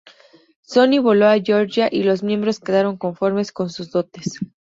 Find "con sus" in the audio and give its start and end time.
3.51-3.91